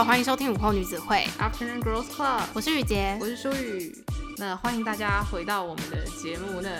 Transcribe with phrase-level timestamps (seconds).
[0.00, 3.94] 好，欢迎收听午后女子会 Afternoon Girls Club，我是雨洁，我是舒雨。
[4.38, 6.62] 那欢迎大家回到我们的节目。
[6.62, 6.70] 那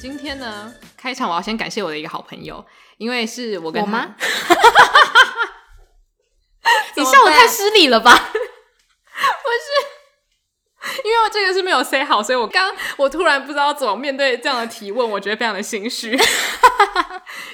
[0.00, 2.64] 今天呢，开场我要先感谢我的一个好朋友，
[2.98, 4.14] 因为是我跟他我吗？
[6.94, 8.16] 你笑我太失礼了吧？
[8.16, 8.22] 不
[10.86, 16.18] 是，因为这个是没有 say 好，所以我刚我突然不知道怎么面对这样的提问，我觉得非常的心虚。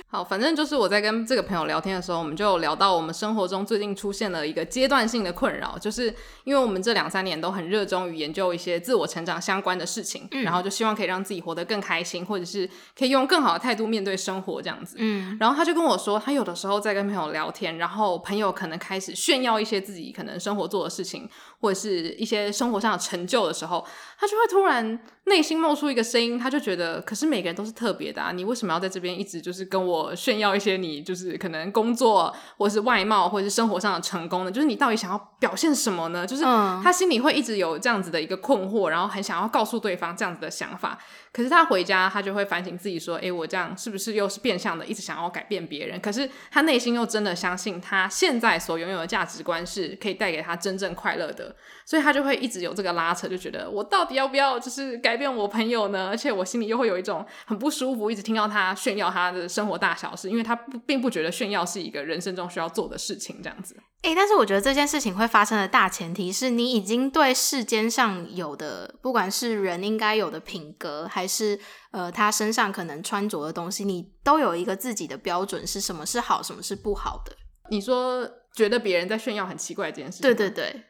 [0.08, 14.94] 好，反正就是我在跟这个朋友聊天的时候，我们就聊到我们生活中最近出现了一个阶段性的困扰，就是因为我们这两三年都很热衷于研究一些自我成长相关的事情，嗯，然后就希望可以让自己活得更开心，或者是可以用更好的态度面对生活这样子。
[15.00, 21.28] 嗯，然后他就跟我说，他有的时候在跟朋友聊天，然后朋友可能开始炫耀一些自己可能生活做的事情，
[21.64, 23.82] 或者是一些生活上的成就的时候，
[24.18, 34.50] 他就会突然内心冒出一个声音，他就觉得，可是每个人都是特别的啊，你为什么要在这边一直就是跟我炫耀一些你就是可能工作或是外貌或者是生活上的成功呢？
[34.50, 36.26] 就是你到底想要表现什么呢？
[36.26, 40.98] 就是他心里会一直有这样子的一个困惑，然后很想要告诉对方这样子的想法。
[41.32, 46.00] 可是他回家，他就会反省自己说：“诶，我这样是不是又是变相的，一直想要改变别人？
[46.00, 56.08] 可是他内心又真的相信，他现在所拥有的价值观是可以带给他真正快乐的，所以他就会一直有这个拉扯，就觉得我到底要不要就是改变我朋友呢？
[56.08, 71.58] 而且我心里又会有一种很不舒服，一直听到他炫耀他的生活大小事，因为他不并不觉得炫耀是一个人生中需要做的事情，这样子。”诶、欸，但是我觉得这件事情会发生的大前提是你已经对世间上有的，不管是人应该有的品格，还是
[71.90, 77.32] 呃他身上可能穿着的东西，你都有一个自己的标准，是什么是好，什么是不好的。
[77.70, 80.22] 你说觉得别人在炫耀很奇怪这件事情？
[80.22, 80.84] 对对对，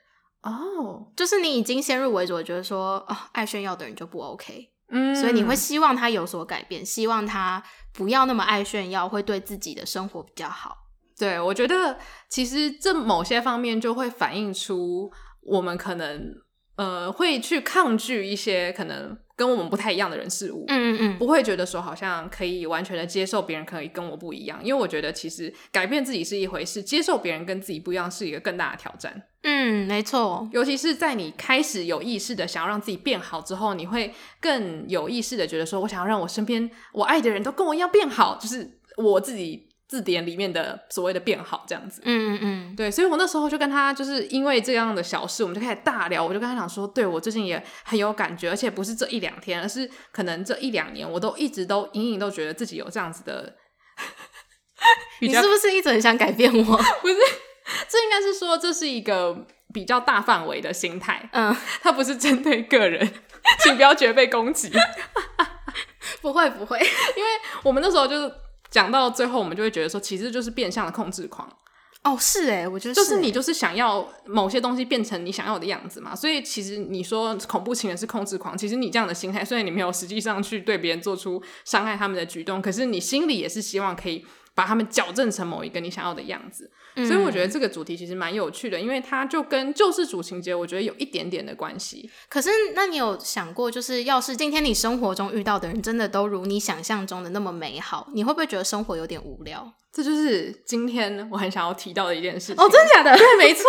[0.45, 1.17] 哦，oh.
[1.17, 10.77] 就是你已经先入为主，觉得说哦，爱炫耀的人就不 OK，嗯，所以你会希望他有所改变，希望他不要那么爱炫耀，会对自己的生活比较好。
[11.19, 15.11] 对，我觉得其实这某些方面就会反映出
[15.42, 16.23] 我们可能
[16.77, 29.23] 呃会去抗拒一些可能跟我们不太一样的人事物，嗯嗯嗯，不会觉得说好像可以完全的接受别人可以跟我不一样，因为我觉得其实改变自己是一回事，接受别人跟自己不一样是一个更大的挑战。
[29.42, 39.68] 嗯，没错，尤其是在你开始有意识的想要让自己变好之后，你会更有意识的觉得说，我想要让我身边我爱的人都跟我一样变好，就是我自己。
[39.86, 46.24] 字典里面的所谓的变好这样子，嗯嗯嗯，对，所以我那时候就跟他就是因为这样的小事，我们就开始大聊。
[46.24, 53.55] 我就跟他讲说，对，我最近也很有感觉，而且不是这一两天，而是可能这一两年，我都一直都隐隐都觉得自己有这样子的。
[55.20, 56.62] 你是不是一直很想改变我？
[57.02, 57.17] 不是，
[57.89, 63.12] 这应该是说这是一个比较大范围的心态，嗯， 他不是针对个人，
[63.62, 64.73] 请不要觉得被攻击。
[66.20, 67.30] 不会不会，因为
[67.62, 68.33] 我们那时候就是。
[68.74, 71.48] 讲到最后，我们就会觉得说，其实就是变相的控制狂。
[72.02, 76.12] 哦，是诶，我觉得是就是你就是想要某些东西变成你想要的样子嘛。
[76.12, 84.27] 所以其实你说恐怖情人是控制狂，其实你这样的心态，虽然你没有实际上去对别人做出伤害他们的举动，可是你心里也是希望可以
[84.57, 86.68] 把他们矫正成某一个你想要的样子。
[86.96, 92.08] 嗯，所以我觉得这个主题其实蛮有趣的，因为它就跟救世主情节，我觉得有一点点的关系。
[92.28, 99.72] 可是，那你有想过，就是要是今天你生活中遇到的人真的都如你想象中的那么美好，你会不会觉得生活有点无聊？
[99.92, 102.56] 这就是今天我很想要提到的一件事情。
[102.56, 103.14] 哦，真的假的？
[103.18, 103.64] 对，没错。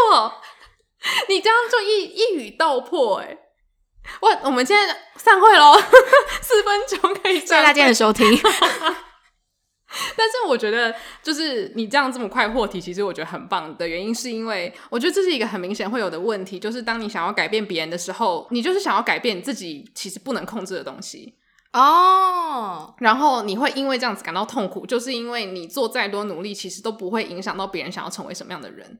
[1.29, 3.37] 你这样就一一语道破，哎，
[4.21, 5.75] 我我们现在散会喽，
[6.41, 7.39] 四分钟可以。
[7.39, 8.39] 谢谢大家的收听。
[10.17, 21.35] 但是我觉得，就是你这样这么快破题，其实我觉得很棒的原因，是因为我觉得这是一个很明显会有的问题，就是当你想要改变别人的时候，你就是想要改变你自己其实不能控制的东西
[21.73, 22.87] 哦。
[22.87, 22.95] Oh.
[22.99, 28.99] 然后你会因为这样子感到痛苦，就是因为你做再多努力，其实都不会影响到别人想要成为什么样的人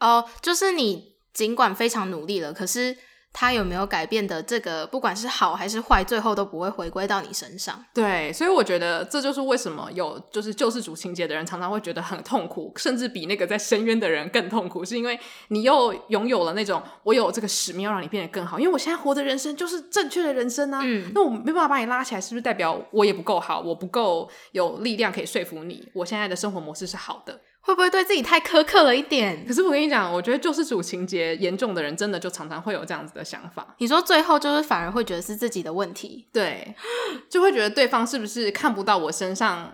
[0.00, 0.20] 哦。
[0.20, 2.96] Oh, 就是你尽管非常努力了，可是。
[3.32, 7.82] 他有没有改变的这个，不管是好还是坏，最后都不会回归到你身上。
[7.94, 15.18] 对，所以我觉得这就是为什么有就是救世主情节的人常常会觉得很痛苦，甚至比那个在深渊的人更痛苦，是因为
[15.48, 20.80] 你又拥有了那种我有这个使命要让你变得更好，因为我现在活的人生就是正确的人生啊。
[20.84, 27.40] 嗯，那我没办法把你拉起来，是不是代表我也不够好，我不够有力量可以说服你，我现在的生活模式是好的？
[27.64, 29.44] 会不会对自己太苛刻了一点？
[29.46, 33.74] 可是我跟你讲，我觉得救世主情节严重的人，真的就常常会有这样子的想法。
[33.78, 36.74] 你说最后就是反而会觉得是自己的问题，对，
[37.30, 39.72] 就会觉得对方是不是看不到我身上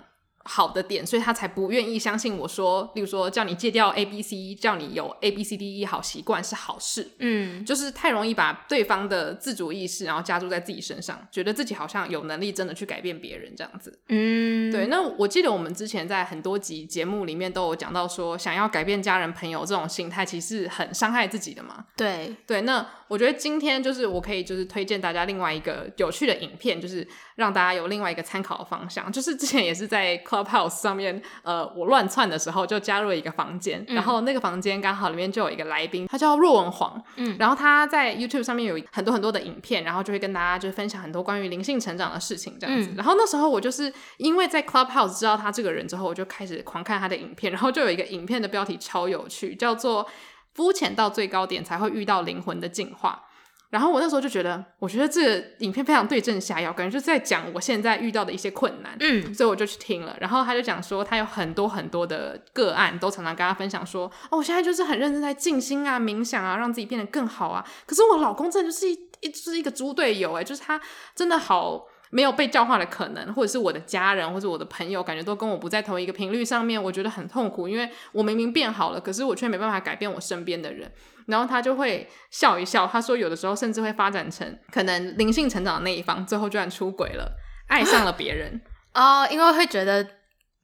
[0.50, 7.06] 好的点，所以他才不愿意相信我说，例如说叫你戒掉 A B C，叫你有 A B C D E 好习惯是好事。
[7.18, 13.98] 嗯，就是太容易把对方的自主意识，然后加注在自己身上，觉得自己好像有能力真的去改变别人这样子。
[14.08, 14.86] 嗯，对。
[14.86, 21.84] 那我记得我们之前在很多集节目里面都有讲到说，想要改变家人朋友这种心态，其实很伤害自己的嘛。
[21.94, 22.62] 对对。
[22.62, 27.06] 那我觉得今天就是我可以就是推荐大家另外一个有趣的影片，就是
[27.38, 29.10] 让大家有另外一个参考的方向。
[29.12, 42.90] 就是之前也是在 Clubhouse 上面，呃，我乱窜的时候就加入了一个房间，嗯、然后那个房间刚好里面就有一个来宾，他叫若文黄，嗯，然后他在 YouTube 上面有很多很多的影片，然后就会跟大家就分享很多关于灵性成长的事情这样子。
[42.90, 50.06] 嗯、然后那时候我就是因为在 Clubhouse 知道他这个人之后，我就开始狂看他的影片，然后就有一个影片的标题超有趣，叫做。
[50.54, 53.22] 肤浅到最高点才会遇到灵魂的进化，
[53.70, 60.16] 然后我那时候就觉得，我觉得这个影片非常对症下药，感觉就是在讲我现在遇到的一些困难，嗯，所以我就去听了。
[60.20, 67.64] 然后他就讲说，他有很多很多的个案，都常常跟他分享说，哦，我现在就是很认真在静心啊、冥想啊，让自己变得更好啊。
[67.86, 70.80] 可是我老公真的就是一一就是一个猪队友，诶，就是他
[71.14, 71.86] 真的好。
[72.10, 80.90] 没有被教化的可能，或者是我的家人或者我的朋友，感觉都跟我不在同一个频率上面，我觉得很痛苦，因为我明明变好了，可是我却没办法改变我身边的人。
[81.26, 88.60] 然后他就会笑一笑，他说有的时候甚至会发展成可能灵性成长的那一方，最后居然出轨了，爱上了别人
[88.94, 90.02] 哦，因为会觉得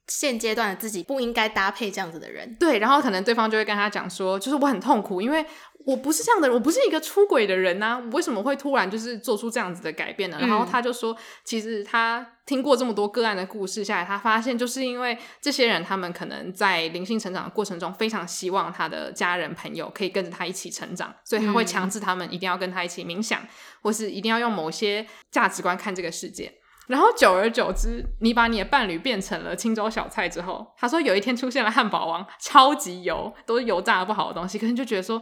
[0.07, 2.55] 现阶段的自己不应该搭配这样子的人。
[2.59, 5.45] 对，然后可能对方就会跟他讲说，就是我很痛苦，因为。
[5.85, 10.37] 我不是这样的人，我不是一个出轨的人呐、啊，我为什么会突然就是做出这样子的改变呢？
[10.41, 23.47] 嗯、然后他就说，其实他听过这么多个案的故事下来，他发现就是因为这些人，他们可能在灵性成长的过程中，非常希望他的家人朋友可以跟着他一起成长，所以他会强制他们一定要跟他一起冥想，
[23.83, 26.51] 或是一定要用某些价值观看这个世界。
[26.87, 35.21] 然后久而久之，你把你的伴侣变成了清粥小菜之后，他说有一天出现了汉堡王，超级油，都是油炸的不好的东西，可能就觉得说。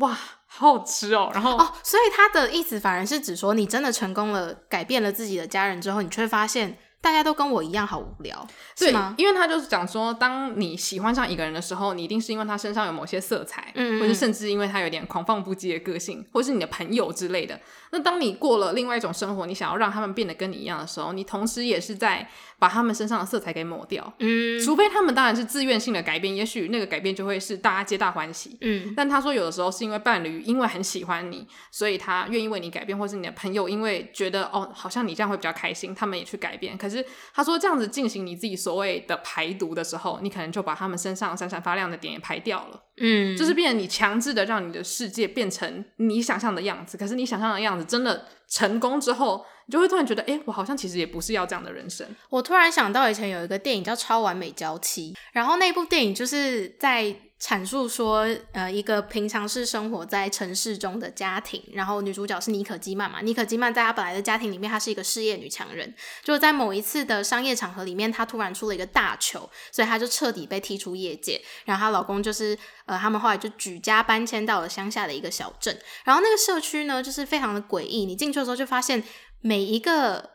[0.00, 0.10] 哇，
[0.46, 1.30] 好好吃哦！
[1.32, 6.76] 然后哦，所以他的意思反而是指说，你真的成功了，改变了自己的家人之后，你却发现。
[7.06, 8.44] 大家都跟我一样好无聊，
[8.76, 9.14] 对是吗？
[9.16, 17.60] 因为他就是讲说，当你喜欢上一个人的时候，你一定是因为他身上有某些色彩，嗯，嗯，或者甚至因为他有点狂放不羁的个性，或是你的朋友之类的。
[17.92, 24.60] 那当你过了另外一种生活，你想要让他们变得跟你一样的时候，你同时也是在把他们身上的色彩给抹掉，嗯。
[24.60, 28.92] 除非他们当然是自愿性的改变，也许那个改变就会是大家皆大欢喜，嗯。
[28.94, 36.76] 但他说有的时候是因为伴侣因为很喜欢你，所以他愿意为你改变，或是你的朋友因为觉得哦，好像你这样会比较开心，他们也去改变。
[36.76, 37.02] 可是
[37.34, 37.86] 他说这样子。
[37.96, 42.82] 进行你自己所谓的排毒的时候，你可能就把他们身上闪闪发亮的点也排掉了。
[42.98, 46.98] 嗯，就是变成你强制的让你的世界变成你想象的样子。
[46.98, 52.06] 可是你想象的样子真的成功之后，你就会突然觉得，哎，我好像其实也不是要这样的人生。
[52.30, 57.14] 我突然想到以前有一个电影叫《超完美娇妻》，然后那部电影就是在。
[57.38, 63.20] 阐述说，呃，一个平常是生活在城市中的家庭，然后女主角是妮可基曼嘛。
[63.20, 65.94] 妮可基曼在她本来的家庭里面，她是一个事业女强人。
[66.24, 71.38] 就在某一次的商业场合里面，她突然出了一个大糗，所以她就彻底被踢出业界。
[71.66, 75.78] 然后她老公就是，呃，他们后来就举家搬迁到了乡下的一个小镇。
[76.04, 78.06] 然后那个社区呢，就是非常的诡异。
[78.06, 79.04] 你进去的时候就发现，
[79.40, 80.30] 每一个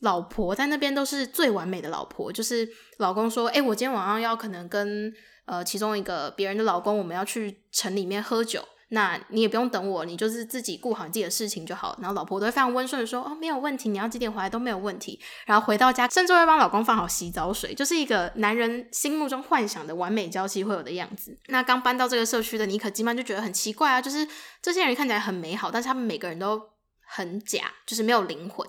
[0.00, 2.32] 老婆在那边都是最完美的老婆。
[2.32, 2.68] 就是
[2.98, 5.12] 老公说，哎，我今天晚上要可能跟。
[5.48, 11.96] 呃，其中一个别人的老公，我们要去城里面喝酒，那你也不用等我，你就是自己顾好你自己的事情就好。
[12.00, 21.38] 然后老婆都会非常温顺的说：“哦，没有问题，你要几点回来都没有问题。”然后回到家，甚至会帮老公放好洗澡水，就是一个男人心目中幻想的完美娇妻会有的样子。
[21.46, 24.26] 那刚搬到这个社区的妮可基曼就觉得很奇怪啊，就是
[24.60, 26.60] 这些人看起来很美好，但是他们每个人都
[27.06, 28.66] 很假，就是没有灵魂。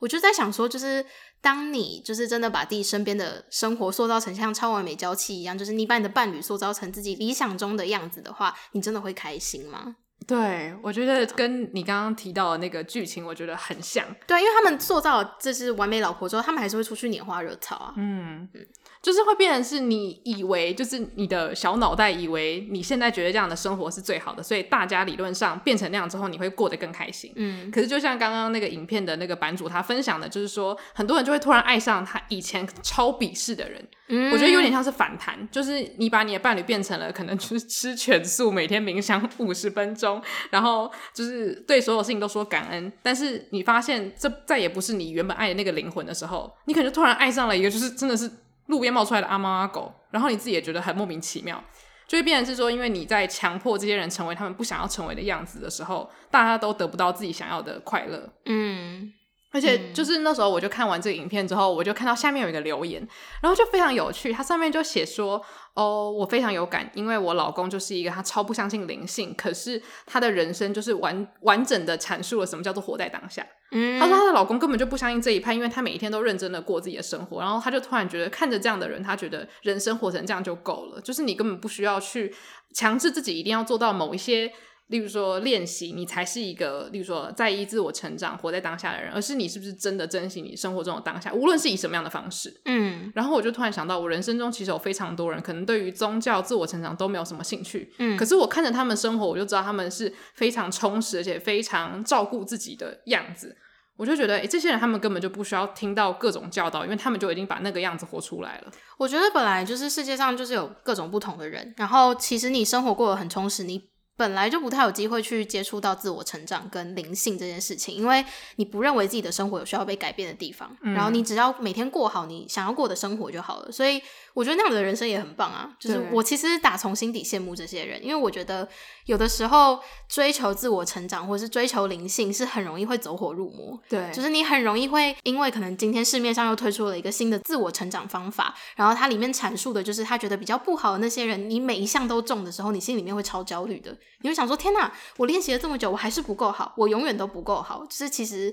[0.00, 1.04] 我就在想说，就是。
[1.44, 9.96] 当你就是真的把自己身边的生活塑造成像超完美娇妻一样，就是你把你的伴侣塑造成自己理想中的样子的话，你真的会开心吗？
[10.26, 14.06] 对，我觉得跟你刚刚提到的那个剧情，我觉得很像。
[14.26, 17.92] 对，因为他们塑造了这是完美老婆之后，他们还是会出去拈花惹草啊。
[17.98, 18.66] 嗯嗯。
[19.04, 27.30] 就是会变成是你以为，就是你的小脑袋以为你现在觉得这样的生活是最好的，所以大家理论上变成那样之后，你会过得更开心。
[27.36, 33.86] 嗯，可是就像刚刚那个影片的那个版主他分享的，就是说很多人就会突然爱上他以前超鄙视的人。
[34.08, 48.30] 嗯，我觉得有点像是反弹，就是你把你的伴侣变成了可能就是吃全素，每天冥想五十分钟，然后就是对所有事情都说感恩，但是你发现这再也不是你原本爱的那个灵魂的时候，你可能就突然爱上了一个就是真的是。
[48.66, 51.62] 路边冒出来的阿猫阿狗，然后你自己也觉得很莫名其妙，
[52.06, 58.32] 就会变成是说，因为你在强迫这些人成为他们不想要成为的样子的时候，大家都得不到自己想要的快乐。
[58.46, 59.12] 嗯，
[59.54, 63.00] 而且就是那时候，我就看完这个影片之后，我就看到下面有一个留言，
[63.40, 64.32] 然后就非常有趣。
[64.32, 65.40] 它上面就写说
[65.74, 77.40] ：“哦，我非常有感，因为我老公就是一个他超不相信灵性，可是他的人生就是完完整的阐述了什么叫做活在当下。”嗯，他说他的老公根本就不相信这一派，因为他每一天都认真的过自己的生活。
[77.40, 82.34] 然后他就突然觉得，看着这样的人，他觉得人生活成这样就够了，就是你根本不需要去
[82.74, 84.52] 强制自己一定要做到某一些。
[84.88, 92.60] 例如说练习，你才是一个，例如说在意自我成长、活在当下的人，而是你是不是真的珍惜你生活中的当下，无论是以什么样的方式。
[92.66, 97.94] 嗯，然后我就突然想到，我人生中其实有非常多人，可能对于宗教、自我成长都没有什么兴趣。
[97.98, 103.56] 嗯，可是我看着他们生活，我就知道他们是非常充实，而且非常照顾自己的样子。
[103.96, 108.70] 我就觉得，诶，这些人他们根本就不需要听到各种教导，因为他们就已经把那个样子活出来了。
[108.98, 113.93] 我觉得本来就是世界上就是有各种不同的人，然后其实你生活过得很充实，你。
[114.16, 118.24] 本来就不太有机会去接触到自我成长跟灵性这件事情，因为
[118.56, 123.72] 你不认为自己的生活有需要被改变的地方，嗯、然后你只要每天过好你想要过的生活就好了。
[123.72, 124.00] 所以
[124.34, 125.70] 我觉得那样的人生也很棒啊！
[125.78, 128.68] 就是我其实打从心底羡慕这些人，因为我觉得
[129.06, 133.80] 有的时候追求自我成长或者是追求灵性是很容易会走火入魔。
[133.88, 143.96] 对，就是你很容易会因为可能今天市面上又推出了一个新的自我成长方法，然后它里面阐述的就是他觉得比较不好的那些人，你每一项都中的时候，你心里面会超焦虑的。
[144.22, 148.52] 你会想说：“天哪，我练习了这么久，我还是不够好，我永远都不够好。”就是其实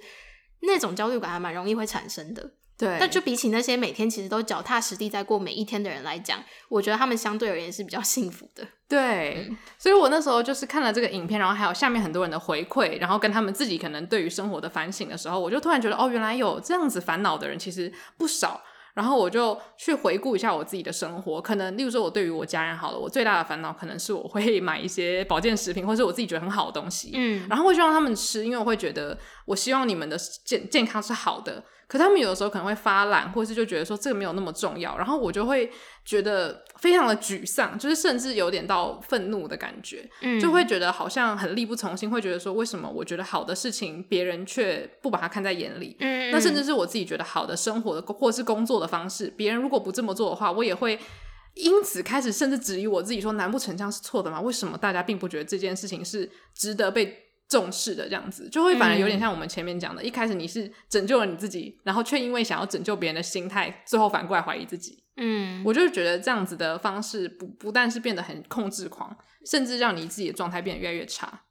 [0.62, 2.52] 那种焦虑感还蛮容易会产生的。
[2.82, 8.68] 对，但就比起那些每天其实都脚踏实地在过每一天的人来讲，我觉得他们相对而言是比较幸福的。
[8.90, 18.60] 对，嗯、所以我那时候就是看了这个影片，然后还有下面很多人的回馈，然后跟他们自己可能对于生活的反省的时候，我就突然觉得，哦，原来有这样子烦恼的人其实不少。
[18.94, 31.64] 然后我就去回顾一下我自己的生活，可能例如说，我对于我家人好了，我最大的烦恼可能是我会 买一些保健食品，或是我自己觉得很好的东西，嗯，然后会希望他们吃，因为我会觉得我希望你们的健健康是好的。
[31.88, 35.70] 可他们有的时候可能会发懒，或是就觉得说这个没有那么重要，然后我就会
[36.06, 50.98] 觉得非常的沮丧，就是甚至有点到愤怒的感觉，嗯，就会觉得好像很力不从心，会觉得说为什么我觉得好的事情别人却不把它看在眼里，嗯，那甚至是我自己觉得好的生活的或是工作的方式，别人如果不这么做的话，我也会
[51.56, 54.40] 因此开始甚至质疑我自己，说难不成这样是错的吗？
[54.40, 65.04] 为什么大家并不觉得这件事情是值得被重视的这样子，就会反而有点像我们前面讲的，嗯、一开始你是拯救了你自己，然后却因为想要拯救别人的心态，最后反过来怀疑自己。
[65.18, 69.14] 嗯，我就觉得这样子的方式不不但是变得很控制狂，
[69.46, 71.44] 甚至让你自己的状态变得越来越差。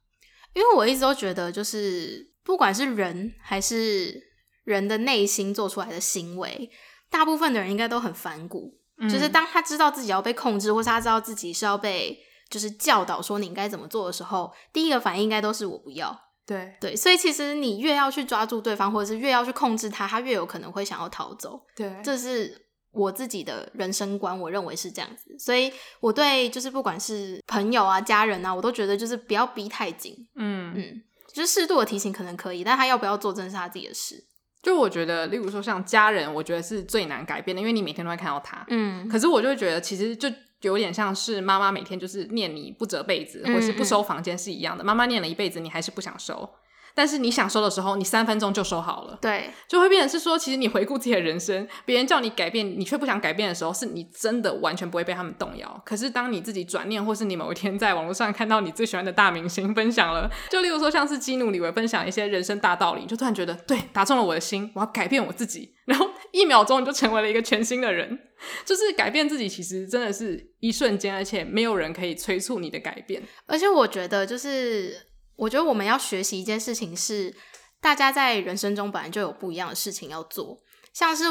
[0.55, 4.23] 因为我一直都觉得，就是不管是人还是
[4.63, 6.71] 人的内心做出来的行为，
[7.11, 8.79] 大部分的人应该都很反骨。
[8.97, 12.17] 嗯、就是当他知道自己要被控制，或是他知道自己是要被。
[12.51, 16.15] 就是教导说你应该怎么做的时候，第一个反应应该都是我不要。
[16.45, 21.61] 对对，所以其实你越要去抓住对方，或者是越要去控制他，他越有可能会想要逃走。
[21.75, 25.37] 对，这是我自己的人生观，我认为是这样子。
[25.39, 30.27] 所以我对就是不管是朋友啊、家人啊，我都觉得就是不要逼太紧。
[30.35, 34.25] 嗯嗯，就是适度的提醒可能可以，但他要不要做，真的是他自己的事。
[34.61, 38.65] 就我觉得，例如说像家人，我觉得是最难改变的，因为你每天都会看到他。
[38.67, 40.27] 嗯，可是我就会觉得，其实就。
[40.61, 44.83] 有点像是妈妈每天就是念你不折被子，或者是不收房间是一样的。
[44.83, 46.49] 妈妈、念了一辈子，你还是不想收，
[46.93, 49.17] 但是你想收的时候，你三分钟就收好了。
[49.21, 55.81] 对，就会变成是说，其实你回顾自己的人生，别人叫你改变，你却不想改变的时候，是你真的完全不会被他们动摇。
[55.85, 68.19] 可是当你自己转念，或是你某一天在网络上看到你最喜欢的大明星分享了，就例如说像是基努李维分享一些人生大道理，就突然觉得对，打中了我的心，我要改变我自己，然后一秒钟你就成为了一个全新的人。
[68.65, 73.21] 就是改变自己，其实真的是一瞬间，而且没有人可以催促你的改变。
[73.45, 74.95] 而且我觉得，就是
[75.35, 77.33] 我觉得我们要学习一件事情是，
[77.79, 80.61] 大家在人生中本来就有不一样的事情要做。
[80.93, 81.25] 像是，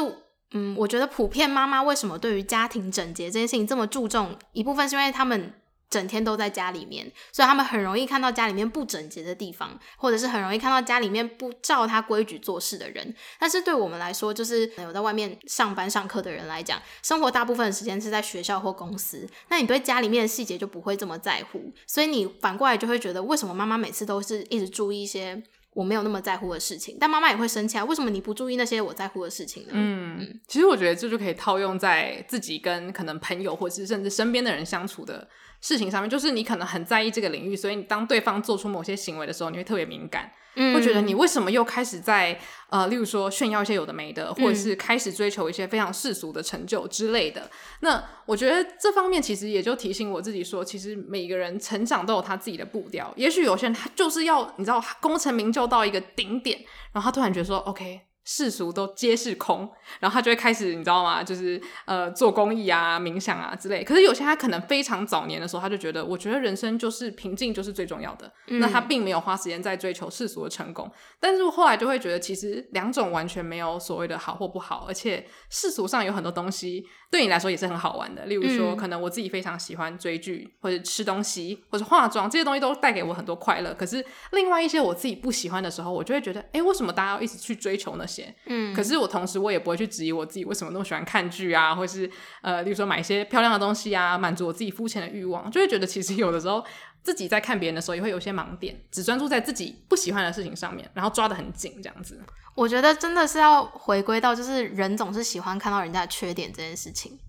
[0.53, 5.53] 嗯，我觉得普遍妈妈为什么对于家庭整洁这件事情这么注重，一部分是因为他们。
[5.91, 13.13] 整天都在家里面，所以他们很容易看到家里面不整洁的地方，或者是很容易看到家里面不照他规矩做事的人。
[13.37, 25.43] 但是对我们来说，就是有在外面上班上课的人来讲，生活大部分的时间是在学校或公司，那你对家里面的细节就不会这么在乎，所以你反过来就会觉得，为什么妈妈每次都是一直注意一些
[25.73, 26.95] 我没有那么在乎的事情？
[26.97, 29.71] 但妈妈也会生气啊，为什么你不注意那些我在乎的事情呢？
[29.73, 35.27] 嗯，嗯，其实我觉得这就可以套用在自己跟可能朋友或是甚至身边的人相处的。
[35.61, 42.39] 事情上面，就是你可能很在意这个领域，所以你当对方做出某些行为的时候，你会特别敏感，嗯，会觉得你为什么又开始在
[42.69, 47.41] 呃，例如说炫耀一些有的没的，或者是开始追求一些非常世俗的成就之类的。
[47.41, 47.49] 嗯、
[47.81, 53.13] 那我觉得这方面其实也就提醒我自己说，其实每个人成长都有他自己的步调。
[53.15, 56.59] 也许有些人他就是要你知道功成名就到一个顶点，
[56.91, 61.23] 然后他突然觉得说，OK，世俗都皆是空，然后他就会开始，你知道吗？
[61.23, 63.83] 就是呃做公益啊、冥想啊之类。
[63.83, 68.31] 可是有些他可能非常早年的时候，他就觉得，我觉得人生就是平静就是最重要的。
[68.47, 70.89] 嗯、那他并没有花时间在追求世俗的成功。
[71.19, 78.25] 但是后来就会觉得，其实两种完全没有所谓的好或不好，而且世俗上有很多东西对你来说也是很好玩的。
[78.25, 83.73] 例如说，嗯、可能我自己非常喜欢追剧，或者吃东西，或者化妆，这些东西都带给我很多快乐。
[83.73, 88.33] 可是另外一些我自己不喜欢的时候，我就会觉得，哎，为什么大家要一直去追求那些？
[88.45, 92.09] 嗯，可是我同时我也不会去质疑我自己为什么那么喜欢看剧啊，或是
[92.41, 96.63] 呃，例如说买一些漂亮的东西啊，满足我自己肤浅的欲望，就会觉得其实有的时候
[97.03, 102.23] 自己在看别人的时候也会有些盲点，只专注在自己不喜欢的事情上面，然后抓得很紧这样子。
[102.55, 107.19] 我觉得真的是要回归到就是人总是喜欢看到人家的缺点这件事情，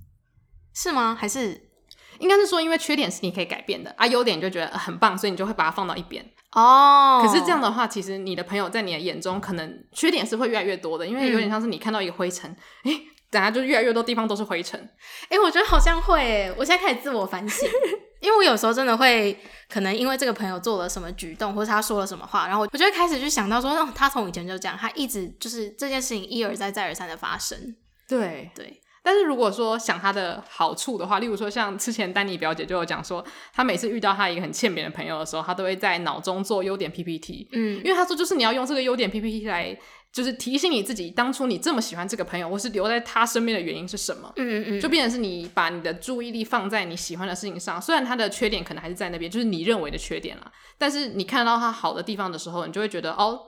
[0.74, 1.16] 是吗？
[1.18, 1.68] 还是
[2.18, 6.24] 应该是说因为缺点是你可以改变的啊，优点你就觉得很棒，所以你就会把它放到一边。
[6.52, 12.50] 哦，oh, 可是这样的话，其实你的朋友在你的眼中可能缺点是会越来越多的，因为有点像是你看到一个灰尘，
[12.84, 13.00] 诶、嗯，
[13.30, 14.78] 等下就越来越多地方都是灰尘。
[15.30, 17.66] 诶，我觉得好像会诶，我现在开始自我反省，
[18.22, 19.36] 因为我有时候真的会
[19.68, 27.76] 可能因为这个朋友做了什么举动，或是他说了什么话，然后我就会开始去想到说，哦，他从以前就这样，他一直就是这件事情一而再再而三的发生。
[28.08, 28.64] 对对。
[28.64, 37.48] 对但是如果说想他的好处的话，例如说像之前丹尼表姐就有讲说，她每次遇到她一个很欠扁的朋友的时候，她都会在脑中做优点 PPT。
[37.50, 39.76] 嗯，因为她说就是你要用这个优点 PPT 来，
[40.12, 44.30] 就是提醒你自己当初你这么喜欢这个朋友，或是留在他身边的原因是什么。
[44.36, 53.40] 嗯嗯嗯，就变成是你把你的注意力放在你喜欢的事情上，虽然他的缺点可能还是在那边，就是你认为的缺点啦，但是你看到他好的地方的时候，你就会觉得哦，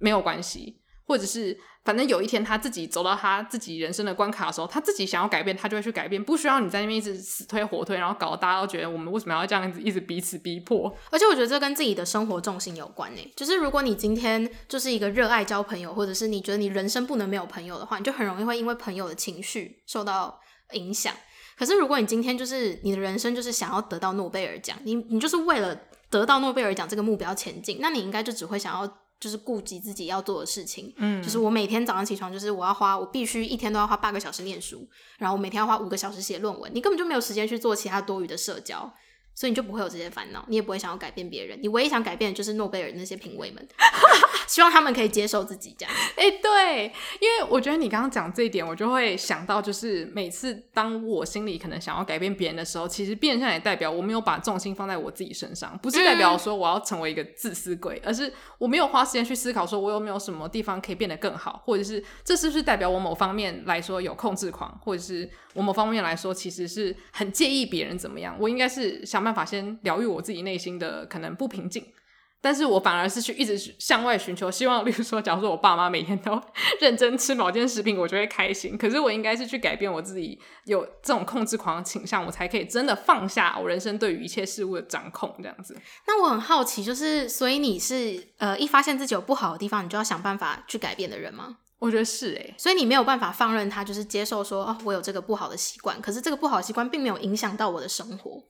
[0.00, 0.80] 没有关系。
[1.08, 10.94] 或者是，反正有一天他自己走到他自己人生的关卡的时候，他自己想要改变，他就会去改变，不需要你在那边一直死推活推，然后搞得大家都觉得我们为什么要这样子一直彼此逼迫。
[11.10, 20.38] 而且我觉得这跟自己的生活重心有关诶，就是如果你今天就是一个热爱交朋友，或者是你觉得你人生不能没有朋友的话，你就很容易会因为朋友的情绪受到
[20.72, 21.14] 影响。
[21.56, 25.74] 可是如果你今天就是你的人生就是想要得到诺贝尔奖，你你就是为了
[26.10, 28.98] 得到诺贝尔奖这个目标前进，那你应该就只会想要。
[29.20, 38.92] 就是顾及自己要做的事情，嗯，就是我每天早上起床，就是我要花，我必须一天都要花八个小时念书，然后我每天要花五个小时写论文，你根本就没有时间去做其他多余的社交。
[39.38, 43.64] 所以你就不会有这些烦恼，你也不会想要改变别人，你唯一想改变的就是诺贝尔那些评委们，
[44.48, 45.94] 希望他们可以接受自己这样。
[46.16, 46.86] 哎、欸，对，
[47.20, 71.84] 因为我觉得你刚刚讲这一点，我就会想到，就是每次当我心里可能想要改变别人的时候，其实变相也代表我没有把重心放在我自己身上，不是代表说我要成为一个自私鬼，而是我没有花时间去思考说我有没有什么地方可以变得更好，或者是这是不是代表我某方面来说有控制狂，或者是我某方面来说其实是很介意别人怎么样，我应该是想办法先疗愈我自己内心的可能不平静，
[72.40, 74.84] 但是我反而是去一直向外寻求希望。
[74.86, 76.40] 例如说，假如说我爸妈每天都
[76.80, 78.78] 认真吃某件食品，我就会开心。
[78.78, 85.34] 可是我应该是去改变我自己有这种控制狂的倾向，我才可以真的放下我人生对于一切事物的掌控。
[85.42, 85.76] 这样子。
[86.06, 91.58] 那我很好奇，就是所以你是呃一发现自己有不好的地方，你就要想办法去改变的人吗？
[91.78, 98.42] 我觉得是诶、欸，所以你没有办法放任他，就是接受说哦，我有这个不好的习惯，可是这个不好的习惯并没有影响到我的生活。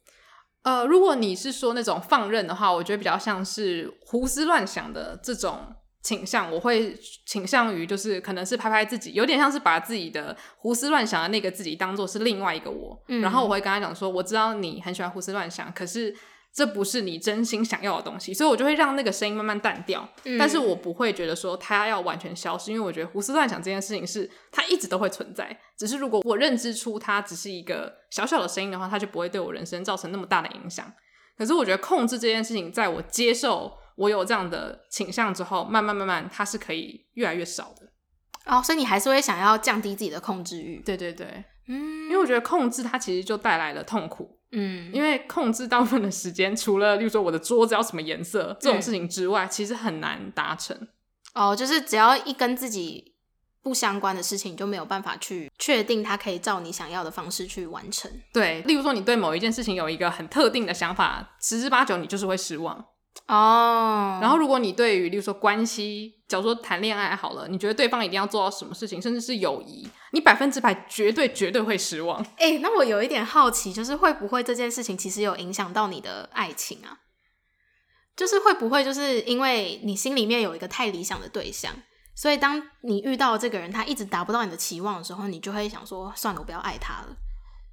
[0.62, 5.60] 呃，如果你是说那种放任的话，我觉得比较像是胡思乱想的这种
[6.02, 16.14] 倾向，我会倾向于就是可能是拍拍自己，有点像是把自己的胡思乱想的那个自己当做是另外一个我，嗯、然后我会跟他讲说，我知道你很喜欢胡思乱想，可是。
[16.58, 20.08] 这不是你真心想要的东西，所以我就会让那个声音慢慢淡掉。
[20.24, 25.56] 嗯、但是我不会觉得说它要完全消失，因为我觉得胡思乱想这件事情是它一直都会存在。
[25.76, 30.92] 只是如果我认知出它只是一个小小的声音的话，它就不会对我人生造成那么大的影响。
[31.36, 37.86] 可是我觉得控制这件事情，在我接受我有这样的倾向之后，慢慢慢慢它是可以越来越少的。
[38.46, 40.82] 哦，所以你还是会想要降低自己的控制欲？
[40.84, 44.37] 对对对，嗯，因为我觉得控制它其实就带来了痛苦。
[44.52, 50.88] 嗯，因为控制大部分的时间，除了例如说我的桌子要什么颜色这种事情之外，嗯、其实很难达成。
[51.34, 53.14] 哦，就是只要一跟自己
[53.62, 58.10] 不相关的事情，就没有办法去确定它可以照你想要的方式去完成。
[58.32, 62.86] 对，例如说你对某一件事情有一个很特定的想法，十之八九你就是会失望。
[63.26, 72.22] 哦，然后如果你对于，例如说关系，假如说谈恋爱好了，你觉得对方一定要做到什么事情，甚至是友谊，你百分之百绝对绝对会失望。
[72.38, 77.00] 哎、欸，那我有一点好奇，就是会不会这件事情其实有影响到你的爱情啊？
[78.16, 81.74] 就是会不会就是因为你心里面有一个太理想的对象，
[82.14, 87.16] 所以当你遇到这个人，他一直达不到你的期望的时候，你就会想说，算了，我不要爱他了。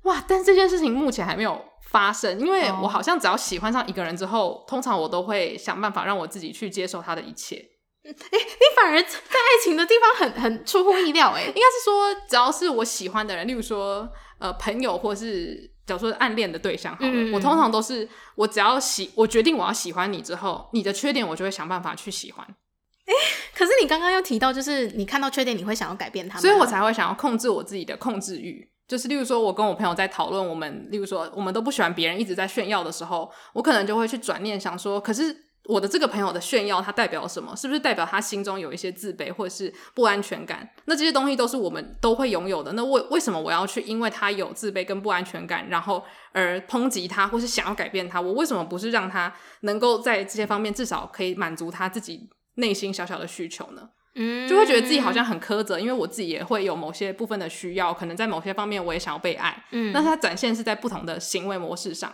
[0.06, 0.24] 哇！
[0.28, 7.58] 但这件事情目前还没有发生，因为我好像只要喜欢上一个人之后，通常我都会想办法让我自己去接受他的一切。
[8.04, 22.46] 哎、欸，你反而在爱情的地方很很出乎意料、欸，哎， 应该是说，只要是我喜欢的人，例如说，呃，朋友或是假如说暗恋的对象，好了，嗯、我通常都是我只要喜，我决定我要喜欢你之后，你的缺点我就会想办法去喜欢。
[22.46, 28.70] 哎、欸，可是你刚刚又提到，就是你看到缺点，你会想要改变他们，所以我才会想要控制我自己的控制欲。
[28.88, 35.46] 就是例如说，我跟我朋友在讨论，我们例如说，我们都不喜欢别人一直在炫耀的时候，我可能就会去转念想说，可是。
[35.68, 37.56] 我的这个朋友的炫耀，它代表什么？
[37.56, 40.70] 是不是代表他心中有一些自卑或者是不安全感？
[40.86, 42.72] 那这些东西都是我们都会拥有的。
[42.74, 48.22] 那为为什么我要去因为他有自卑跟不安全感，然后而抨击他，或是想要改变他？
[48.22, 53.90] 我为什么不是让他能够在这些方面至少可以满足他自己内心小小的需求呢？
[54.16, 59.66] 嗯，就会觉得自己好像很苛责，因为我自己也会有某些部分的需要，可能在某些方面我也想要被爱。
[59.72, 62.14] 嗯，那它展现是在不同的行为模式上。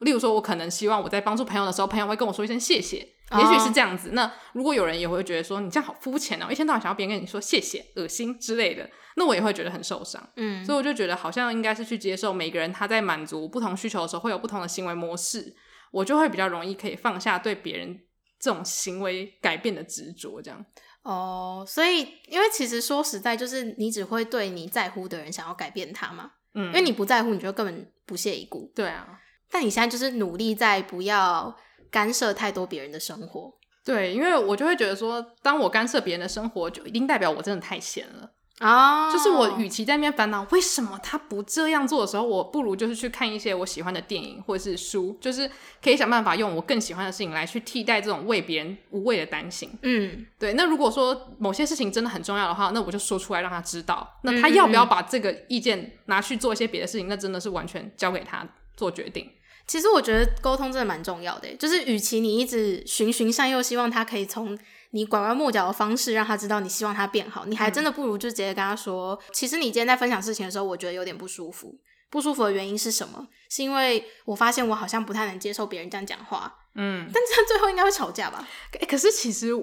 [0.00, 4.10] 例如说，我可能希望我在帮助朋友的时候，朋友会跟我说一声谢谢，也许是这样子。
[4.10, 4.14] Oh.
[4.14, 10.24] 那如果有人也会觉得说你这样好肤浅哦，一天到晚想要别人跟你说谢谢、恶心之类的，那我也会觉得很受伤。
[10.36, 15.52] 嗯，所以我就觉得好像应该是去接受每个人他在满足不同需求的时候会有不同的行为模式，
[15.90, 17.98] 我就会比较容易可以放下对别人
[18.38, 20.40] 这种行为改变的执着。
[20.40, 20.64] 这样
[21.02, 26.32] 哦，oh, 所以因为其实说实在，就是你只会对你在乎的人想要改变他嘛。
[26.54, 28.70] 嗯，因为你不在乎，你就根本不屑一顾。
[28.74, 29.20] 对啊。
[29.50, 31.56] 但你现在就是努力在不要
[31.90, 33.50] 干涉太多别人的生活，
[33.82, 39.06] 对，因为我就会觉得说，当我干涉别人的生活，就一定代表我真的太闲了啊。
[39.06, 39.12] Oh.
[39.12, 45.50] 就是我与其在那边烦恼为什么他不这样做的时候，我不如就是去看一些我喜欢的电影或者是书，就是
[45.82, 49.70] 可以想办法用我更喜欢的事情来去替代这种为别人无谓的担心。
[49.82, 50.54] 嗯，对。
[50.54, 54.18] 那如果说某些事情真的很重要的话，那我就说出来让他知道。
[54.22, 59.30] 那他要不要把这个意见拿去做一些别的事情，那真的是完全交给他做决定。
[59.66, 64.58] 其实我觉得沟通真的蛮重要的，就是与其你一直循循善诱，希望他可以从
[64.90, 71.74] 你拐弯抹角的方式让他知道你希望他变好，你还真的不如就直接跟他说，嗯、其实你今天在分享事情的时候，我觉得有点不舒服。
[72.10, 73.28] 不舒服的原因是什么？
[73.50, 76.52] 是因为我发现我好像不太能接受别人这样讲话。
[76.74, 78.46] 嗯，但这样最后应该会吵架吧？
[78.80, 79.54] 欸、可是其实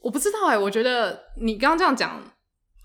[0.00, 2.22] 我不知道哎，我觉得你刚刚这样讲。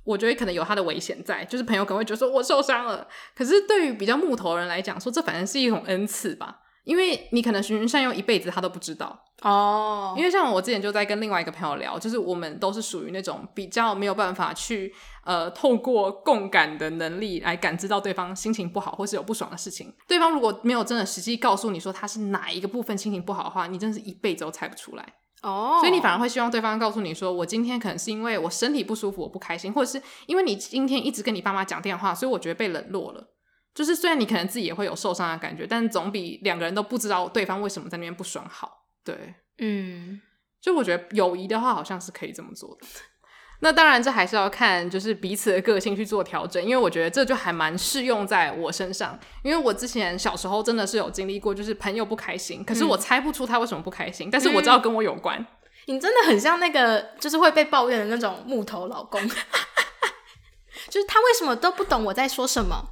[0.03, 10.13] 我觉得可能有他的危险在，就是朋友可能会觉得说我受伤了，可是对于比较木头人来讲，说这反正是一种恩赐吧，因为你可能循循善诱一辈子他都不知道哦。
[10.17, 19.93] 因为像我之前就在跟另外一个朋友聊，就是我们都是属于那种比较没有办法去呃透过共感的能力来感知到对方心情不好或是有不爽的事情。
[20.07, 25.05] 对方如果没有真的实际告诉你说他是哪一个部分心情不好的话，你真的是一辈子都猜不出来。
[25.41, 33.27] 哦，所以你反而会希望对方告诉你说，我今天可能是因为我身体不舒服，我不开心，或者是因为你今天一直跟你爸妈讲电话，所以我觉得被冷落了。
[33.73, 38.80] 就是虽然你可能自己也会有受伤的感觉，但总比两个人都不知道对方为什么在那边不爽好。
[39.03, 40.21] 对，嗯，
[40.61, 42.87] 就我觉得友谊的话，好像是可以这么做的。
[43.63, 49.19] 那当然，这还是要看就是彼此的个性去做调整，因为我觉得这就还蛮适用在我身上。
[49.43, 55.45] 因为我之前小时候真的是有经历过，就是朋友不开心，可是我猜不出他为什么不开心，嗯、但是我知道跟我有关。
[55.85, 59.21] 你真的很像那个就是会被抱怨的那种木头老公，
[60.89, 62.83] 就是他为什么都不懂我在说什么？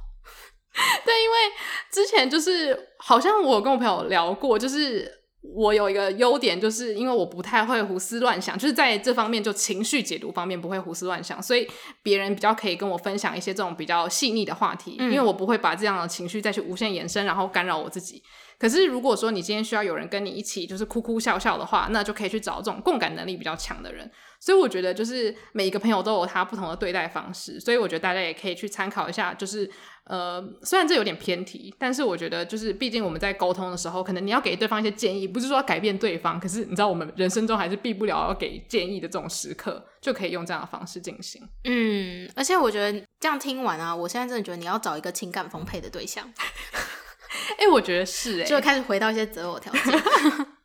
[1.04, 1.36] 对，因为
[1.90, 5.19] 之前就是好像我跟我朋友聊过，就是。
[5.42, 11.66] 我有一个优点，就是因为我不太会胡思乱想，就是在这方面就情绪解读方面不会胡思乱想，所以
[12.02, 18.22] 别人比较可以跟我分享一些这种比较细腻的话题，嗯、因为我不会把这样的情绪再去无限延伸，然后干扰我自己。
[18.58, 24.10] 可是如果说你今天需要有人跟你一起就是哭哭笑笑的话，那就可以去找这种共感能力比较强的人。
[24.40, 29.70] 所以我觉得就是每一个朋友都有他不同的对待方式，所以我觉得大家也可以去参考一下，就是。
[30.04, 41.40] 呃，虽然这有点偏题，但是我觉得就是，毕竟我们在沟通的时候，可能你要给对方一些建议，不是说要改变对方，可是你知道，我们人生中还是避不了要给建议的这种时刻，就可以用这样的方式进行。
[41.62, 46.28] 嗯，而且我觉得这样听完啊，我现在真的觉得你要找一个情感丰沛的对象。
[47.58, 49.82] 哎、欸，我觉得是 哎、欸，就开始回到一些择偶条件。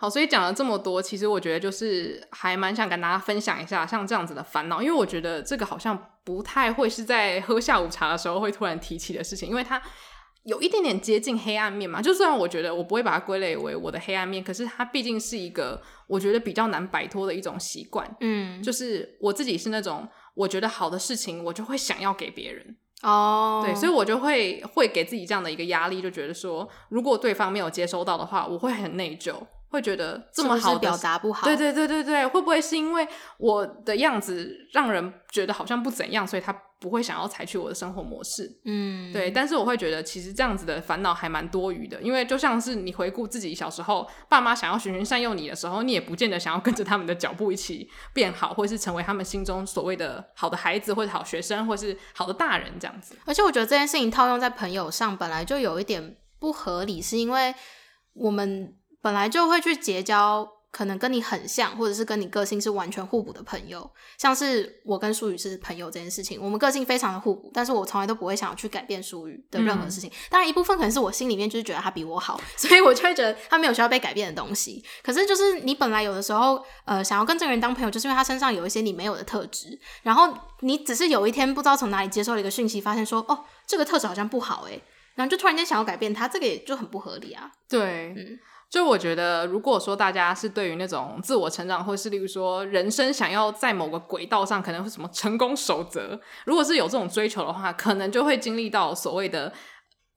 [0.00, 9.80] 好，所以讲了这么多，其实我觉得就是还蛮想跟大家分享一下像这样子的烦恼，因为我觉得这个好像不太会是在喝下午茶的时候会突然提起的事情，因为它
[10.44, 12.00] 有一点点接近黑暗面嘛。
[12.00, 18.16] 就虽然我觉得我不会把它归类为我的黑暗面，可是它毕竟是一个我觉得比较难摆脱的一种习惯。
[18.20, 22.74] 嗯，就是我自己是那种我觉得好的事情，我就会想要给别人。
[23.02, 29.34] 哦，对，所以我就会会给自己这样的一个压力，就觉得说，如果对方没有接收到的话，我会很内疚。
[29.70, 31.46] 会觉得这么好表达不好？
[31.46, 33.06] 对对对对对，会不会是因为
[33.38, 38.50] 我的样子让人觉得好像不怎样，所以他不会想要采取我的生活模式？
[38.64, 39.30] 嗯，对。
[39.30, 53.14] 但是我会觉得，其实这样子的烦恼还蛮多余的，因为就像是你回顾自己小时候，爸妈想要循循善诱你的时候，你也不见得想要跟着他们的脚步一起变好，或是成为他们心中所谓的好的孩子，或者好学生，或是好的大人这样子。
[53.24, 57.54] 而且我觉得这件事情套用在朋友上，本来就有一点不合理，是因为
[58.14, 58.74] 我们。
[59.02, 70.08] 本来就会去结交可能跟你很像，或者是跟你个性是完全互补的朋友，像是我跟舒宇是朋友这件事情，我们个性非常的互补，但是我从来都不会想要去改变舒宇的任何事情。
[70.08, 74.84] 嗯、当然，一部分可能是我心里面就是觉得他比我好， 所以我就会觉得他没有需要被改变的东西。
[75.02, 84.80] 可是，就是你本来有的时候，呃，想要跟这个人当朋友，就是因为他身上有一些你没有的特质，然后你只是有一天不知道从哪里接受了一个讯息，发现说，哦，这个特质好像不好诶，
[85.16, 87.50] 然后就突然间想要改变他，这个也就很不合理啊。
[87.68, 88.38] 对，嗯。
[88.70, 99.52] 就我觉得，如果说大家是对于那种自我成长，或是例如说人生想要在某个轨道上，可能会什么成功守则，如果是有这种追求的话，可能就会经历到所谓的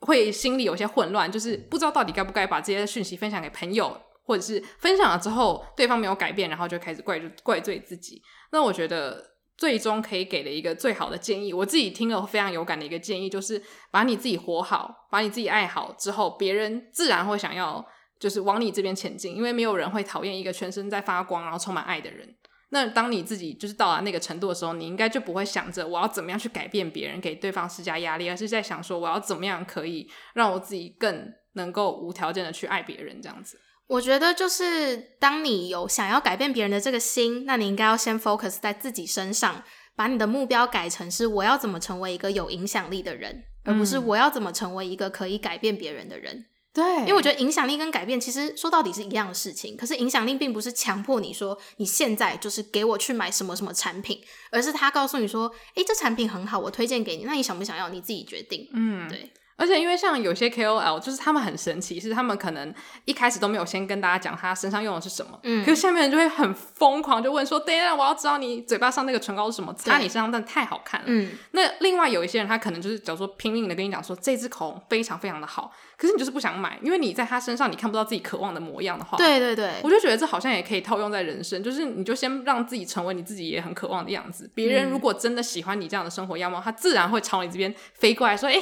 [0.02, 8.22] 会心里有些混乱，就是不知道到底该不该把这些讯息分享给朋友，或者是分享了之后对方没有改变，然后就开始怪怪罪自己。
[8.52, 17.84] 那我觉得最终可以给的一个最好的建议，我自己听了非常有感的一个建议，就是把你自己活好，把你自己爱好之后，别人自然会想要。
[18.24, 22.34] 就是往你这边前进，因为没有人会讨厌一个全身在发光，然后充满爱的人。
[22.70, 33.22] 那当你自己就是到达那个程度的时候，你应该就不会想着我要怎么样去改变别人，给对方施加压力，而是在想说我要怎么样可以让我自己更能够无条件的去爱别人。
[33.22, 39.62] 这样子，我觉得就是当你有想要改变别人的这个心，那你应该要先 focus 在自己身上，
[39.98, 46.46] 把你的目标改成是我要怎么成为一个有影响力的人，而不是我要怎么成为一个可以改变别人的人。
[46.74, 49.78] 对，因为我觉得影响力跟改变其实说到底是一样的事情。
[49.78, 57.90] 可是影响力并不是强迫你说你现在就是给我去买什么什么产品，而是他告诉你说，哎，这产品很好，我推荐给你，那你想不想要？
[57.90, 58.68] 你自己决定。
[58.74, 59.32] 嗯，对。
[59.56, 62.74] 而且因为像有些 KOL，就是他们很神奇，是他们可能
[63.06, 71.06] 一开始都没有先跟大家讲他身上用的是什么，嗯，可是下面人就会很疯狂，就问说，等一下，我要知道你嘴巴上那个唇膏是什么，擦你身上真的太好看了。
[71.08, 88.56] 嗯，那另外有一些人，他可能就是假如说拼命的跟你讲说，这支口红非常非常的好，可是你就是不想买，因为你在他身上你看不到自己渴望的模样的话，对对对，我就觉得这好像也可以套用在人生，就是你就先让自己成为你自己也很渴望的样子，别人如果真的喜欢你这样的生活样貌，他自然会朝你这边飞过来说，哎，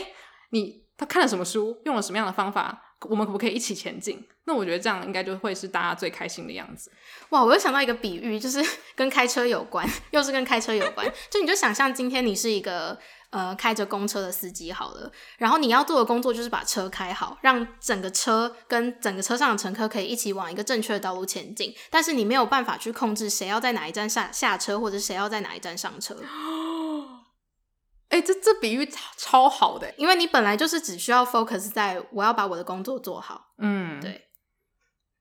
[0.51, 0.81] 你。
[0.97, 4.23] 他看了什么书，用了什么样的方法，我们可不可以一起前进？
[4.43, 6.91] 那我觉得这样应该就会是大家最开心的样子。
[7.29, 8.63] 哇，我又想到一个比喻，就是
[8.95, 11.11] 跟开车有关， 又是跟开车有关。
[11.31, 12.95] 就你就想象今天你是一个
[13.31, 21.73] 呃开着公车的司机好了，然后你要做的工作就是把车开好，让整个车跟整个车上的乘客可以一起往一个正确的道路前进。
[21.89, 26.15] 但是你没有办法去控制谁要在哪一站下下车，或者谁要在哪一站上车。
[28.12, 33.54] 哎、欸，这这比喻超超好的，因为你本来就是只需要 focus 在我要把我的工作做好。
[33.58, 34.28] 嗯，对。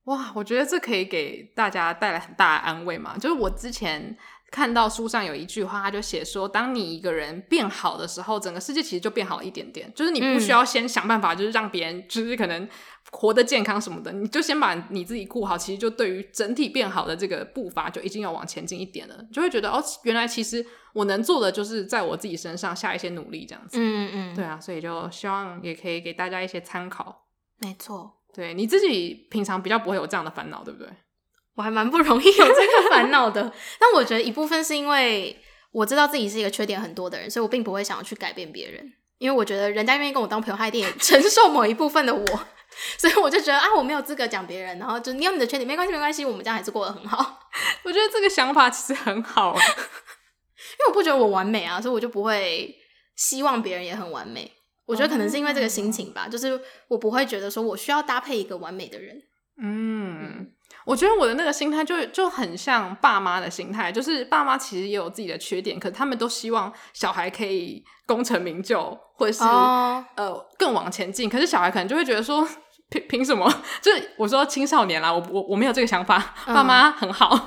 [0.05, 3.17] 哇，我觉得这可以给大家带来很大的安慰嘛。
[3.17, 4.17] 就是我之前
[4.51, 9.93] 看到书上有一句话，他就写说，当你一个人变好的时候，整个世界其实就变好了一点点。
[9.95, 12.69] 就是你不需要先想办法，就是让别人就是可能
[13.11, 19.17] 活得健康什么的，你就先把你自己顾好，其实就对于整体变好的这个步伐就已经要往前进一点了。
[19.33, 20.67] 就会觉得哦，原来其实。
[20.93, 23.79] 我能做的就是在我自己身上下一些努力，这样子。
[23.81, 27.29] 嗯嗯，对啊，所以就希望也可以给大家一些参考。
[27.61, 30.89] 没错，对，你自己平常比较不会有这样的烦恼，对不对？
[31.55, 33.41] 我还蛮不容易有这个烦恼的，
[33.79, 42.41] 但我觉得一部分是因为我知道自己是一个缺点很多的人，所以我并不会想要去改变别人，因为我觉得人家愿意跟我当朋友，他一定也承受某一部分的我，
[42.99, 47.41] 所以我就觉得啊，我没有资格讲别人，然后就你有你的缺点，没关系，没关系，我们这样还是过得很好。
[47.85, 49.55] 我觉得这个想法其实很好。
[49.55, 52.75] 因为我不觉得我完美啊，所以我就不会
[53.17, 54.51] 希望别人也很完美。
[54.87, 59.21] 我觉得可能是因为这个心情吧，就是我不会觉得说我需要搭配一个完美的人。
[59.63, 60.53] 嗯，
[60.91, 71.31] 我觉得我的那个心态就就很像爸妈的心态，就是爸妈其实也有自己的缺点，可是他们都希望小孩可以功成名就，或者是、哦、呃更往前进。
[71.31, 72.45] 可是小孩可能就会觉得说，
[72.91, 73.49] 凭凭什么？
[73.81, 77.47] 就是我说青少年啦，我我我没有这个想法，爸妈很好。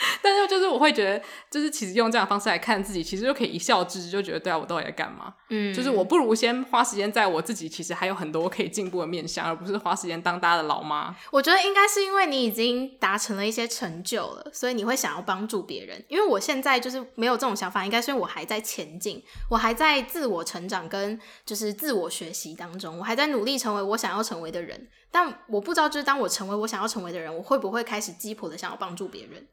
[0.22, 5.34] 但是就是我会觉得，就是其实用这样的方式来看自己，其实就可以一笑置之，就觉得对啊，我到底在干嘛？
[5.50, 11.14] 嗯，就是我不如先花时间在我自己，其实还有很多可以进步的面向，而不是花时间当大家的老妈。
[11.30, 16.02] 我觉得应该是因为你已经达成了一些成就了，所以你会想要帮助别人。
[16.08, 24.88] 因为我现在就是没有这种想法，应该是因为我还在前进，我还在自我成长跟就是自我学习当中，我还在努力成为我想要成为的人。
[25.12, 29.44] 但我不知道，就是当我成为我想要成为的人，我会不会开始鸡婆的想要帮助别人？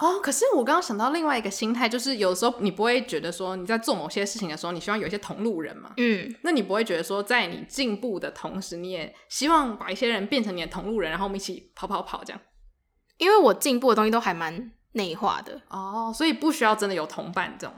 [0.00, 5.92] 哦，可是我刚刚想到另外一个心态，就是有时候你不会觉得说你在做某些事情的时候，你希望有一些同路人嘛？
[5.98, 12.40] 嗯，那你不会觉得说在你进步的同时，你也希望把一些人变成你的同路人，然后我们一起跑跑跑这样？
[13.18, 17.74] 因为我进步的东西都还蛮内化的哦，所以不需要真的有同伴这种，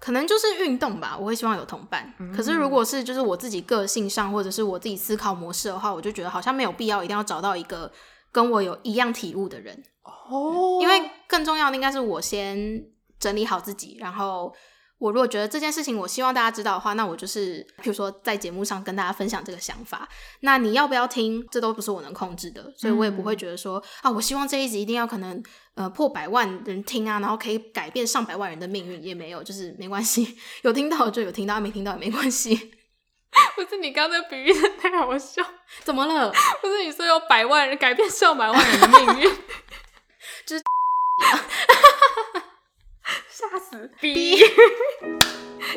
[0.00, 1.14] 可能就是运动吧。
[1.20, 7.92] 我会希望有同伴，嗯、可是如果是就是我自己个性上或者是我自己思考模式的话，我就觉得好像没有必要一定要找到一个
[8.36, 9.82] 跟我有一样体悟的人。
[10.04, 12.84] 哦、嗯，因为更重要的应该是我先
[13.18, 14.54] 整理好自己，然后
[14.98, 20.06] 我如果觉得这件事情我希望大家知道的话，那我就是比如说在节目上跟大家分享这个想法。
[20.40, 25.42] 那你要不要听，这都不是我能控制的，所以我也不会觉得说、嗯、啊，我希望这一集一定要可能
[25.74, 32.72] 呃破百万人听啊，然后可以改变上百万人的命运，也没有，就是没关系， 有听到就有听到，没听到也没关系。
[33.54, 35.42] 不是你刚刚那个比喻的太好笑，
[35.84, 36.32] 怎么了？
[36.60, 39.38] 不是你说有百万人改变上百万人的命运。
[40.44, 40.62] 就是
[43.28, 44.42] 吓死逼！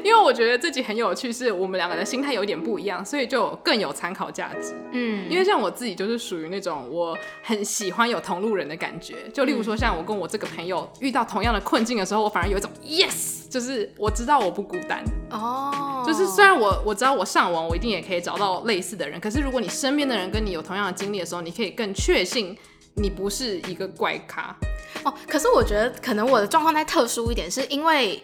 [0.03, 4.75] 因为我觉得自己很有趣，是我们两个的心态有点不一样，所以就更有参考价值。
[4.91, 15.03] 嗯，因为像我自己就是属于那种我很喜欢有同路人的感觉，就例如说像我跟我这个朋友遇到同样的困境的时候，我反而有一种 yes，就是我知道我不孤单。
[15.31, 22.57] 哦，就是虽然我我知道我上网我一定也可以找到类似的人，可是如果你身边的人跟你有同样的经历的时候，你可以更确信。
[22.95, 24.53] 你不是一个怪咖
[25.03, 28.19] 哦，可是我觉得可能我的状况再特殊一点，是因为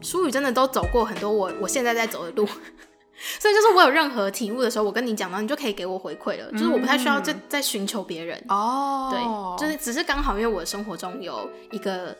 [0.00, 12.16] 淑宇真的都走过很多我我现在在走的路，所以就是我有任何体悟的时候，我跟你讲到，你就可以给我回馈了，就是我不太需要再再寻求别人哦，对，就是只是刚好因为我的生活中有一个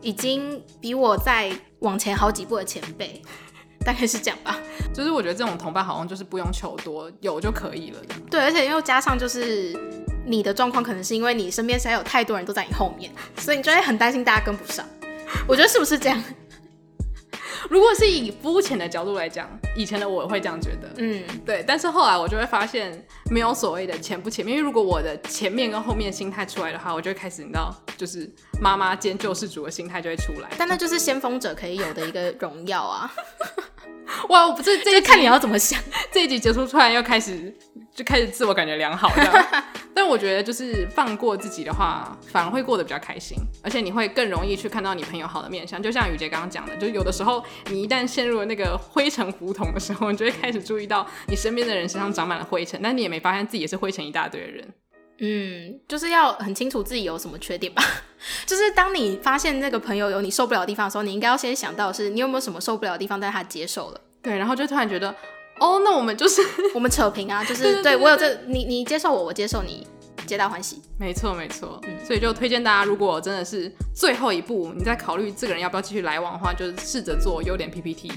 [0.00, 3.22] 已经比我再往前好几步的前辈，
[3.84, 4.58] 大概是这样吧。
[4.94, 7.98] 就是我觉得这种同伴好像就是不用求多，有就可以了。
[8.30, 9.76] 对，而且又加上就是。
[10.30, 14.84] 你的状况可能是因为你身边实在有太多人都在你后面，所以你就会很担心大家跟不上。
[15.46, 16.22] 我觉得是不是这样？
[17.68, 21.64] 如果是以肤浅的角度来讲，以前的我会这样觉得，嗯，对。
[21.66, 30.48] 但是后来我就会发现，没有所谓的前不前面，因为如果我的前面跟后面心态出来的话，我就会开始你知道，就是妈妈兼救世主的心态就会出来。
[30.56, 33.12] 但那就是先锋者可以有的一个荣耀啊！
[34.30, 35.80] 哇，我不是这就看你要怎么想。
[36.10, 37.54] 这一集结束，突然又开始
[37.94, 39.46] 就开始自我感觉良好这样。
[39.94, 45.82] 但我觉得就是放过自己的话，反而会过得比较开心，而且你会更容易去看到你朋友好的面相。
[45.82, 54.66] 就像雨杰刚刚讲的，就有的时候你一旦陷入了那个灰尘胡同的时候，你就会开始注意到你身边的人身上长满了灰尘，但你也没发现自己也是灰尘一大堆的人。
[55.20, 57.82] 嗯，就是要很清楚自己有什么缺点吧。
[58.46, 64.00] 就是当你发现那个朋友有你受不了的地方的时候，你应该要先想到是你有没有什么受不了的地方，但他接受了。
[64.22, 65.14] 对，然后就突然觉得。
[65.60, 66.40] 哦，那我们就是
[66.72, 69.84] 我们扯平啊， 就是对，我有这你你接受我，我接受你，
[70.24, 70.80] 皆大欢喜。
[71.00, 78.12] 没错没错，嗯，所以就推荐大家，如果真的是最后一步，你在考虑这个人要不要继续来往的话，就是试着做优点 PPT，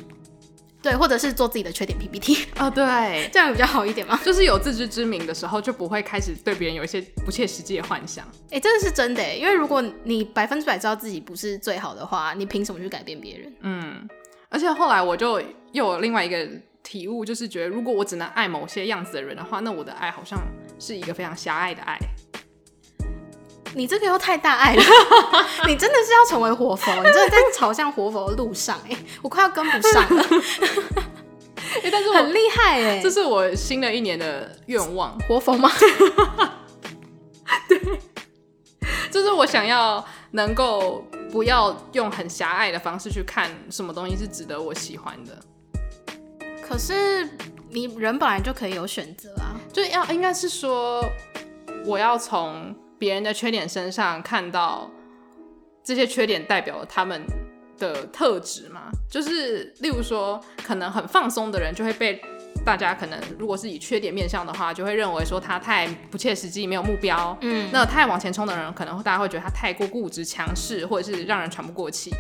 [0.82, 4.20] 对，或者是做自己的缺点 PPT 啊，哦，对， 这样比较好一点嘛。
[4.26, 8.26] 就是有自知之明的时候，就不会开始对别人有一些不切实际的幻想。
[8.50, 13.54] 哎，这个是真的，因为如果你百分之百知道自己不是最好的话，你凭什么去改变别人？
[13.62, 14.10] 嗯，
[14.50, 15.40] 而且后来我就
[15.72, 16.48] 又有另外一个。
[16.84, 20.40] 体悟就是觉得，如果我只能爱某些样子的人的话，那我的爱好像
[20.80, 21.96] 是一个非常狭隘的爱。
[23.74, 24.84] 你这个又太大爱了，
[25.68, 30.26] 你真的是要成为活佛，你真的在朝向活佛的路上，哎，我快要跟不上了。
[31.84, 35.72] 哎， 但是很厉害哎，这是我新的一年的愿望，活佛吗？
[37.70, 37.80] 对，
[39.10, 45.38] 就是我想要能够不要用很狭隘的方式去看什么东西是值得我喜欢的。
[46.62, 47.30] 可是
[47.70, 51.04] 你人本来就可以有选择啊，就要应该是说，
[51.86, 54.88] 我要从别人的缺点身上看到
[55.84, 57.26] 这些缺点代表了他们
[57.80, 58.92] 的特质嘛。
[59.10, 62.22] 就是例如说，可能很放松的人就会被
[62.64, 67.36] 大家可能如果是以缺点面向的话，就会认为说他太不切实际，没有目标。
[67.42, 72.12] 嗯，那太往前冲的人，可能大家会觉得他太过固执、强势，或者是让人喘不过气。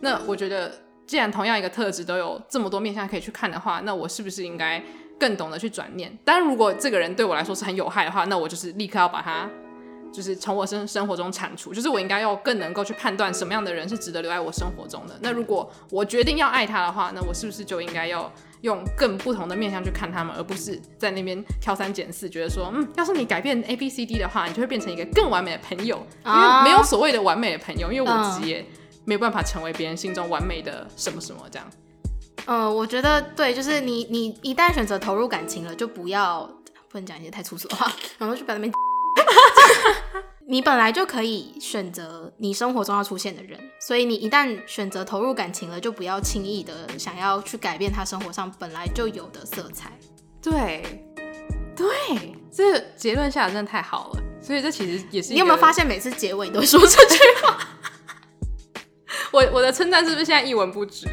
[0.00, 0.72] 那我觉得。
[1.10, 4.80] 既然同样一个特质都有这么多面向可以去看的话，那我是不是应该
[5.18, 6.16] 更懂得去转念？
[6.24, 9.50] 当然，如果这个人对我来说是很有害的话，那我就是立刻要把他
[10.12, 15.16] 就是从我生生活中铲除，就是我应该要更能够去判断什么样的人是值得留在我生活中的。
[15.20, 26.04] 那如果我决定要爱他的话，那我是不是就应该要用更不同的面向去看他们，而不是在那边挑三拣四，觉得说，嗯，要是你改变 A B C D 的话，你就会变成一个更完美的朋友。
[26.24, 28.66] 因为没有所谓的完美的朋友，因为我自己也
[29.04, 31.66] 没有办法成为别人心中完美的什么什么这样。
[32.46, 36.48] 呃，我觉得对，就是你你一旦选择投入感情了，就不要
[36.88, 38.72] 不能讲一些太粗俗的话，然后就把那边。
[40.46, 49.92] 你本来就可以选择你生活中要出现的人，所以你一旦选择投入感情了，就不要轻易的想要去改变他生活上本来就有的色彩。
[50.42, 51.06] 对，
[51.76, 54.22] 对，这个结论下的真的太好了。
[54.42, 57.58] 所以这其实也是，你有没有发现每次结尾都会说这句话？
[59.32, 61.06] 我我的称赞是不是现在一文不值？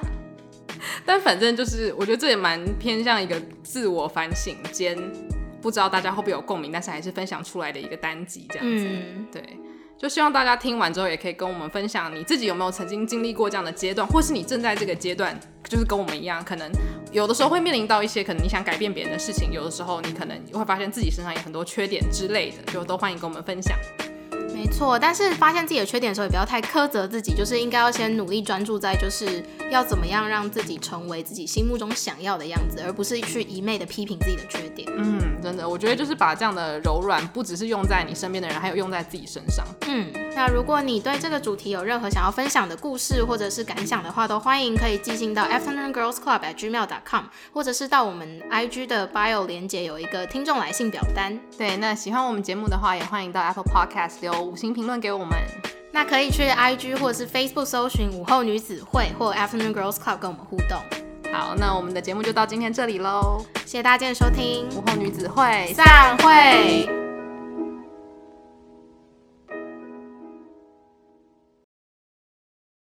[1.04, 4.96] 但反正就是，我觉得这也蛮偏向一个自我反省兼。
[5.60, 8.86] 不知道大家会不会有共鸣，但是还是分享出来的一个单集这样子。
[8.86, 9.42] 嗯，对，
[9.96, 16.70] 就希望大家听完之后也可以跟我们分享，你自己有没有曾经经历过这样的阶段，或是你正在这个阶段，就是跟我们一样，可能
[17.12, 23.76] 有的时候会面临到一些可能你想改变别人的事情，有的时候你可能会发现自己身上有很多缺点之类的，就都欢迎跟我们分享。
[24.58, 29.40] 没错，但是发现自己的缺点的时候，也不要太苛责自己，就是应该要先努力专注在，就是
[29.70, 34.88] 要怎么样让自己成为自己心目中想要的样子，而不是去一昧的批评自己的缺点。
[34.96, 39.64] 嗯，真的，我觉得就是把这样的柔软，不只是用在你身边的人，还有用在自己身上。
[39.86, 51.38] 嗯，那如果你对这个主题有任何想要分享的故事或者是感想的话，都欢迎可以寄信到 Afternoon Girls Club at gmail.com，或者是到我们 IG 的 bio 连接有一个听众来信表单。
[51.56, 55.38] 对，那喜欢我们节目的话，也欢迎到 Apple Podcast 留五星评论给我们，
[55.92, 60.78] 那可以去 IG 或者是 Facebook 搜寻午后女子会或 Afternoon Girls Club 跟我们互动。
[61.30, 67.07] 好，那我们的节目就到今天这里喽，谢谢大家的收听，午后女子会散会。